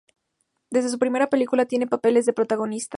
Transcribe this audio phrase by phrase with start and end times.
[0.71, 2.89] Desde su primera película tiene papeles de protagonista.